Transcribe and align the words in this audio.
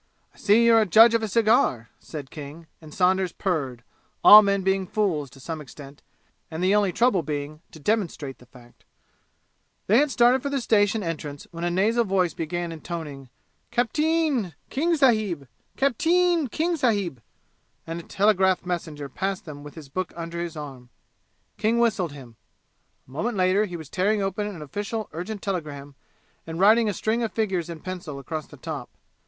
"I 0.33 0.37
see 0.39 0.65
you're 0.65 0.81
a 0.81 0.87
judge 0.87 1.13
of 1.13 1.21
a 1.21 1.27
cigar," 1.27 1.89
said 1.99 2.31
King, 2.31 2.65
and 2.81 2.91
Saunders 2.91 3.31
purred, 3.31 3.83
all 4.23 4.41
men 4.41 4.63
being 4.63 4.87
fools 4.87 5.29
to 5.29 5.39
some 5.39 5.61
extent, 5.61 6.01
and 6.49 6.63
the 6.63 6.73
only 6.73 6.91
trouble 6.91 7.21
being 7.21 7.61
to 7.69 7.79
demonstrate 7.79 8.39
the 8.39 8.47
fact. 8.47 8.83
They 9.85 9.99
had 9.99 10.09
started 10.09 10.41
for 10.41 10.49
the 10.49 10.59
station 10.59 11.03
entrance 11.03 11.45
when 11.51 11.63
a 11.63 11.69
nasal 11.69 12.03
voice 12.03 12.33
began 12.33 12.71
intoning, 12.71 13.29
"Cap 13.69 13.93
teen 13.93 14.55
King 14.71 14.97
sahib 14.97 15.47
Cap 15.77 15.99
teen 15.99 16.47
King 16.47 16.75
sahib!" 16.77 17.21
and 17.85 17.99
a 17.99 18.03
telegraph 18.03 18.65
messenger 18.65 19.07
passed 19.07 19.45
them 19.45 19.61
with 19.63 19.75
his 19.75 19.87
book 19.87 20.13
under 20.15 20.39
his 20.41 20.57
arm. 20.57 20.89
King 21.57 21.77
whistled 21.77 22.11
him. 22.13 22.37
A 23.07 23.11
moment 23.11 23.37
later 23.37 23.65
he 23.65 23.77
was 23.77 23.87
tearing 23.87 24.19
open 24.19 24.47
an 24.47 24.63
official 24.63 25.09
urgent 25.11 25.43
telegram 25.43 25.93
and 26.47 26.59
writing 26.59 26.89
a 26.89 26.91
string 26.95 27.21
of 27.21 27.31
figures 27.31 27.69
in 27.69 27.81
pencil 27.81 28.17
across 28.17 28.47
the 28.47 28.57
top. 28.57 28.89